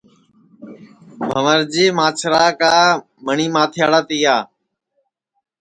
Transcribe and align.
بھنٚورجی 1.27 1.85
مانٚچھرا 1.97 2.45
کا 2.59 2.73
مٹؔی 3.25 3.47
ماتھیڑا 3.55 3.99
تِیا 4.07 4.35